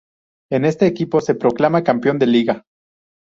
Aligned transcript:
En 0.51 0.65
este 0.65 0.87
equipo 0.87 1.21
se 1.21 1.35
proclama 1.35 1.83
campeón 1.83 2.17
de 2.17 2.25
Liga. 2.25 2.65